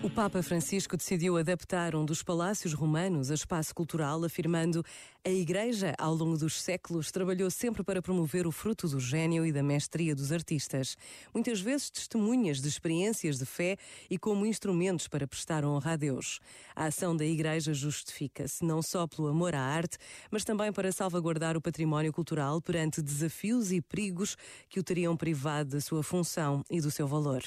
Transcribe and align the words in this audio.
O 0.00 0.08
Papa 0.08 0.40
Francisco 0.44 0.96
decidiu 0.96 1.36
adaptar 1.36 1.96
um 1.96 2.04
dos 2.04 2.22
palácios 2.22 2.72
romanos 2.72 3.32
a 3.32 3.34
espaço 3.34 3.74
cultural, 3.74 4.24
afirmando 4.24 4.84
a 5.24 5.30
Igreja, 5.30 5.92
ao 5.98 6.14
longo 6.14 6.38
dos 6.38 6.62
séculos, 6.62 7.10
trabalhou 7.10 7.50
sempre 7.50 7.82
para 7.82 8.00
promover 8.00 8.46
o 8.46 8.52
fruto 8.52 8.88
do 8.88 9.00
gênio 9.00 9.44
e 9.44 9.52
da 9.52 9.62
mestria 9.62 10.14
dos 10.14 10.30
artistas, 10.30 10.96
muitas 11.34 11.60
vezes 11.60 11.90
testemunhas 11.90 12.60
de 12.60 12.68
experiências 12.68 13.38
de 13.38 13.44
fé 13.44 13.76
e 14.08 14.16
como 14.16 14.46
instrumentos 14.46 15.08
para 15.08 15.26
prestar 15.26 15.64
honra 15.64 15.94
a 15.94 15.96
Deus. 15.96 16.38
A 16.76 16.84
ação 16.86 17.16
da 17.16 17.26
Igreja 17.26 17.74
justifica-se 17.74 18.64
não 18.64 18.80
só 18.80 19.04
pelo 19.06 19.26
amor 19.26 19.54
à 19.54 19.60
arte, 19.60 19.98
mas 20.30 20.44
também 20.44 20.72
para 20.72 20.92
salvaguardar 20.92 21.56
o 21.56 21.60
património 21.60 22.12
cultural 22.12 22.62
perante 22.62 23.02
desafios 23.02 23.72
e 23.72 23.82
perigos 23.82 24.36
que 24.68 24.78
o 24.78 24.84
teriam 24.84 25.16
privado 25.16 25.70
da 25.70 25.80
sua 25.80 26.04
função 26.04 26.62
e 26.70 26.80
do 26.80 26.90
seu 26.90 27.08
valor. 27.08 27.42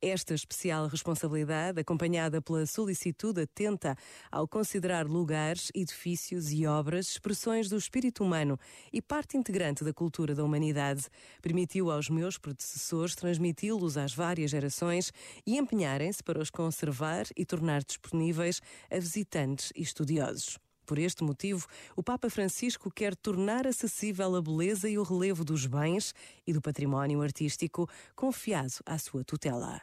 Esta 0.00 0.34
especial 0.34 0.88
responsabilidade 0.88 1.78
acompanhada 1.90 2.40
pela 2.40 2.64
solicitude 2.66 3.42
atenta 3.42 3.96
ao 4.30 4.46
considerar 4.46 5.08
lugares, 5.08 5.72
edifícios 5.74 6.52
e 6.52 6.64
obras 6.64 7.08
expressões 7.08 7.68
do 7.68 7.76
espírito 7.76 8.22
humano 8.22 8.56
e 8.92 9.02
parte 9.02 9.36
integrante 9.36 9.82
da 9.82 9.92
cultura 9.92 10.32
da 10.32 10.44
humanidade, 10.44 11.08
permitiu 11.42 11.90
aos 11.90 12.08
meus 12.08 12.38
predecessores 12.38 13.16
transmiti-los 13.16 13.96
às 13.96 14.14
várias 14.14 14.52
gerações 14.52 15.12
e 15.44 15.58
empenharem-se 15.58 16.22
para 16.22 16.40
os 16.40 16.48
conservar 16.48 17.26
e 17.36 17.44
tornar 17.44 17.82
disponíveis 17.82 18.60
a 18.88 18.98
visitantes 19.00 19.72
e 19.74 19.82
estudiosos. 19.82 20.58
Por 20.86 20.96
este 20.96 21.24
motivo, 21.24 21.66
o 21.96 22.04
Papa 22.04 22.30
Francisco 22.30 22.90
quer 22.90 23.16
tornar 23.16 23.66
acessível 23.66 24.36
a 24.36 24.42
beleza 24.42 24.88
e 24.88 24.96
o 24.96 25.02
relevo 25.02 25.44
dos 25.44 25.66
bens 25.66 26.14
e 26.46 26.52
do 26.52 26.60
património 26.60 27.20
artístico 27.20 27.88
confiado 28.14 28.74
à 28.86 28.96
sua 28.96 29.24
tutela. 29.24 29.80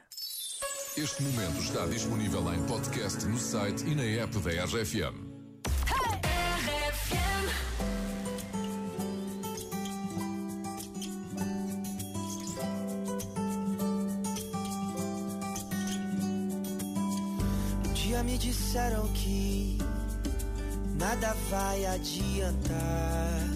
Este 0.97 1.21
momento 1.21 1.59
está 1.61 1.85
disponível 1.85 2.51
em 2.51 2.59
podcast 2.63 3.23
no 3.27 3.37
site 3.37 3.85
e 3.85 3.93
na 3.93 4.01
app 4.03 4.35
da 4.39 4.49
RFM. 4.65 5.13
Um 17.85 17.93
dia 17.93 18.23
me 18.23 18.39
disseram 18.39 19.07
que 19.09 19.77
nada 20.97 21.35
vai 21.51 21.85
adiantar. 21.85 23.47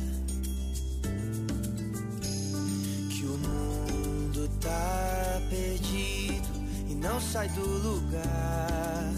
Que 3.09 3.25
o 3.25 3.35
mundo 3.35 4.47
tá 4.59 5.41
perdido 5.49 6.20
não 7.01 7.19
sai 7.19 7.49
do 7.49 7.65
lugar. 7.65 9.11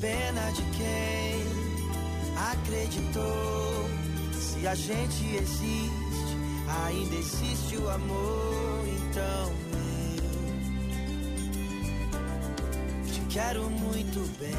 Pena 0.00 0.50
de 0.50 0.62
quem 0.76 1.44
acreditou. 2.52 3.88
Se 4.34 4.66
a 4.66 4.74
gente 4.74 5.36
existe, 5.36 6.36
ainda 6.86 7.14
existe 7.14 7.76
o 7.76 7.88
amor. 7.88 8.84
Então 8.88 9.52
eu 13.06 13.12
te 13.12 13.20
quero 13.28 13.70
muito 13.70 14.38
bem. 14.38 14.50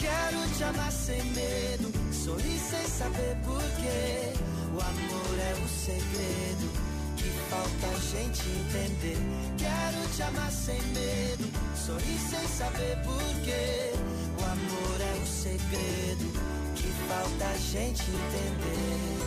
Quero 0.00 0.56
te 0.56 0.64
amar 0.64 0.90
sem 0.90 1.22
medo 1.22 2.01
Sorri 2.24 2.56
sem 2.56 2.86
saber 2.86 3.36
porquê. 3.44 4.32
O 4.72 4.80
amor 4.80 5.38
é 5.40 5.54
o 5.54 5.68
segredo 5.68 6.70
que 7.16 7.28
falta 7.50 7.86
a 7.88 7.98
gente 7.98 8.48
entender. 8.48 9.18
Quero 9.58 10.08
te 10.14 10.22
amar 10.22 10.52
sem 10.52 10.80
medo. 10.94 11.50
Sorri 11.74 12.18
sem 12.30 12.46
saber 12.46 12.96
porquê. 13.04 13.92
O 14.38 14.44
amor 14.44 15.00
é 15.00 15.20
o 15.20 15.26
segredo 15.26 16.32
que 16.76 16.88
falta 17.08 17.44
a 17.44 17.58
gente 17.58 18.02
entender. 18.02 19.22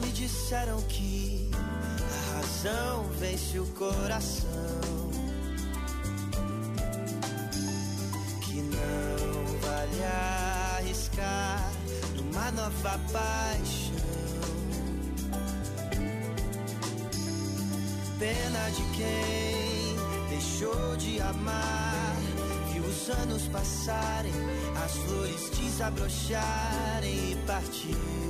me 0.00 0.10
disseram 0.12 0.80
que 0.82 1.39
razão 2.60 3.04
vence 3.18 3.58
o 3.58 3.66
coração. 3.68 4.50
Que 8.42 8.60
não 8.60 9.58
vale 9.60 10.04
arriscar 10.76 11.70
numa 12.16 12.50
nova 12.52 13.00
paixão. 13.12 13.90
Pena 18.18 18.70
de 18.70 18.82
quem 18.96 20.28
deixou 20.28 20.96
de 20.96 21.20
amar. 21.22 22.16
Viu 22.72 22.84
os 22.84 23.08
anos 23.08 23.42
passarem, 23.48 24.32
as 24.84 24.92
flores 24.92 25.50
desabrocharem 25.50 27.32
e 27.32 27.36
partiu 27.46 28.29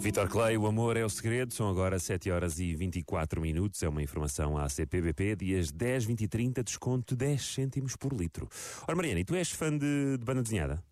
Vitor 0.00 0.30
Clay, 0.30 0.56
o 0.56 0.66
amor 0.66 0.96
é 0.96 1.04
o 1.04 1.10
segredo. 1.10 1.52
São 1.52 1.68
agora 1.68 1.98
7 1.98 2.30
horas 2.30 2.58
e 2.58 2.74
24 2.74 3.38
minutos. 3.38 3.82
É 3.82 3.88
uma 3.88 4.02
informação 4.02 4.56
à 4.56 4.66
CPBP. 4.66 5.36
Dias 5.36 5.70
10, 5.70 6.06
20 6.06 6.22
e 6.22 6.28
30, 6.28 6.64
desconto 6.64 7.14
10 7.14 7.54
cêntimos 7.54 7.96
por 7.96 8.14
litro. 8.14 8.48
Ora, 8.88 8.96
Mariana, 8.96 9.20
e 9.20 9.24
tu 9.24 9.34
és 9.34 9.50
fã 9.50 9.70
de, 9.70 10.16
de 10.16 10.24
banda 10.24 10.42
desenhada? 10.42 10.82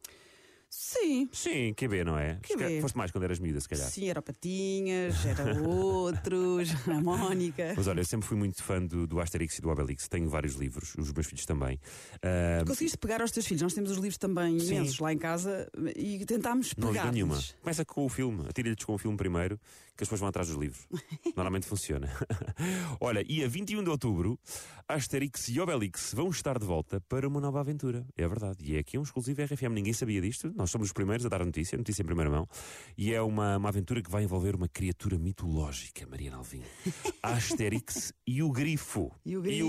Sim. 0.71 1.29
Sim, 1.33 1.73
QB, 1.75 2.05
não 2.05 2.19
é? 2.19 2.39
QB. 2.43 2.81
Foste 2.81 2.97
mais 2.97 3.11
quando 3.11 3.25
eras 3.25 3.39
miúda, 3.39 3.61
se 3.61 3.69
calhar. 3.69 3.89
Sim, 3.89 4.09
era 4.09 4.21
Patinhas, 4.21 5.25
era 5.25 5.61
outros, 5.67 6.69
a 6.87 7.01
Mónica. 7.01 7.75
Mas 7.77 7.87
olha, 7.87 8.01
eu 8.01 8.05
sempre 8.05 8.29
fui 8.29 8.37
muito 8.37 8.63
fã 8.63 8.85
do, 8.85 9.07
do 9.07 9.21
Asterix 9.21 9.59
e 9.59 9.63
do 9.63 9.71
Obelix. 9.71 10.09
Tenho 10.09 10.29
vários 10.29 10.55
livros, 10.55 10.95
os 10.97 11.13
meus 11.13 11.27
filhos 11.27 11.47
também. 11.47 11.81
Uh... 12.17 12.67
Conseguiste 12.67 12.99
pegar 12.99 13.23
aos 13.23 13.31
teus 13.31 13.47
filhos? 13.47 13.63
Nós 13.63 13.75
temos 13.75 13.91
os 13.91 13.97
livros 13.97 14.19
também 14.19 14.59
Sim. 14.59 14.77
imensos 14.77 14.99
lá 14.99 15.13
em 15.13 15.19
casa 15.19 15.71
e 15.97 16.25
tentámos 16.27 16.75
pegar. 16.75 17.07
Não 17.07 17.13
nenhuma. 17.13 17.39
Começa 17.63 17.85
com 17.85 18.05
o 18.05 18.09
filme, 18.09 18.45
atira-lhes 18.49 18.85
com 18.85 18.95
o 18.95 18.99
filme 18.99 19.17
primeiro, 19.17 19.59
que 19.99 20.05
as 20.05 20.09
pessoas 20.09 20.21
vão 20.21 20.29
atrás 20.29 20.47
dos 20.47 20.57
livros. 20.57 20.87
Normalmente 21.35 21.67
funciona. 21.67 22.09
olha, 23.01 23.25
e 23.29 23.43
a 23.43 23.49
21 23.49 23.83
de 23.83 23.91
outubro, 23.91 24.39
Asterix 24.87 25.49
e 25.49 25.61
Obelix 25.61 26.15
vão 26.15 26.29
estar 26.31 26.57
de 26.57 26.65
volta 26.65 27.01
para 27.09 27.27
uma 27.27 27.41
nova 27.41 27.59
aventura. 27.59 28.07
É 28.17 28.27
verdade. 28.29 28.59
E 28.63 28.77
é 28.77 28.79
aqui 28.79 28.97
um 28.97 29.03
exclusivo 29.03 29.43
RFM. 29.43 29.73
Ninguém 29.73 29.93
sabia 29.93 30.21
disto. 30.21 30.53
Nós 30.55 30.71
somos 30.71 30.87
os 30.87 30.93
primeiros 30.93 31.27
a 31.27 31.29
dar 31.29 31.43
a 31.43 31.45
notícia, 31.45 31.75
a 31.75 31.79
notícia 31.79 32.03
em 32.03 32.07
primeira 32.07 32.31
mão, 32.31 32.49
e 32.97 33.13
é 33.13 33.21
uma, 33.21 33.57
uma 33.57 33.69
aventura 33.69 34.01
que 34.01 34.11
vai 34.11 34.23
envolver 34.23 34.55
uma 34.55 34.69
criatura 34.69 35.19
mitológica, 35.19 36.07
Mariana 36.07 36.37
Alvim. 36.37 36.63
Asterix 37.21 38.13
e 38.25 38.41
o 38.41 38.53
Grifo. 38.53 39.11
E 39.27 39.37
o 39.37 39.43
Grifo. 39.43 39.69